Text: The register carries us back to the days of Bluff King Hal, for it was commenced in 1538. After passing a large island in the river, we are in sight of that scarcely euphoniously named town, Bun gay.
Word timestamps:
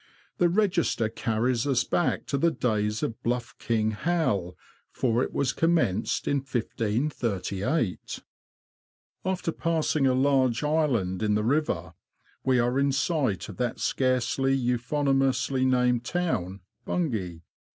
The 0.39 0.49
register 0.49 1.09
carries 1.09 1.67
us 1.67 1.83
back 1.83 2.25
to 2.25 2.37
the 2.39 2.49
days 2.49 3.03
of 3.03 3.21
Bluff 3.21 3.53
King 3.59 3.91
Hal, 3.91 4.57
for 4.91 5.21
it 5.21 5.31
was 5.31 5.53
commenced 5.53 6.27
in 6.27 6.37
1538. 6.37 8.19
After 9.23 9.51
passing 9.51 10.07
a 10.07 10.15
large 10.15 10.63
island 10.63 11.21
in 11.21 11.35
the 11.35 11.43
river, 11.43 11.93
we 12.43 12.57
are 12.57 12.79
in 12.79 12.91
sight 12.91 13.47
of 13.47 13.57
that 13.57 13.79
scarcely 13.79 14.55
euphoniously 14.55 15.65
named 15.65 16.03
town, 16.03 16.61
Bun 16.83 17.11
gay. 17.11 17.43